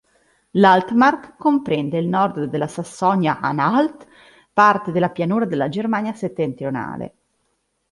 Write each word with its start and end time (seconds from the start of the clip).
L'Altmark 0.53 1.35
comprende 1.37 1.99
il 1.99 2.07
nord 2.07 2.45
della 2.45 2.65
Sassonia-Anhalt, 2.67 4.07
parte 4.51 4.91
della 4.91 5.11
pianura 5.11 5.45
della 5.45 5.69
Germania 5.69 6.15
settentrionale. 6.15 7.13